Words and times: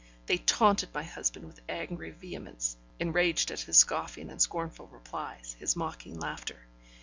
They 0.25 0.39
taunted 0.39 0.91
my 0.95 1.03
husband 1.03 1.45
with 1.45 1.61
angry 1.69 2.09
vehemence, 2.09 2.75
enraged 2.99 3.51
at 3.51 3.59
his 3.59 3.77
scoffing 3.77 4.31
and 4.31 4.41
scornful 4.41 4.87
replies, 4.87 5.55
his 5.59 5.75
mocking 5.75 6.19
laughter. 6.19 6.65